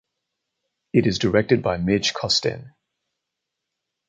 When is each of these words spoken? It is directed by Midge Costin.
It 0.93 1.05
is 1.05 1.19
directed 1.19 1.61
by 1.61 1.77
Midge 1.77 2.15
Costin. 2.15 2.73